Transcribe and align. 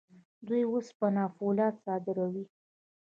دوی 0.47 0.63
وسپنه 0.73 1.21
او 1.25 1.33
فولاد 1.35 1.75
صادروي. 1.85 2.45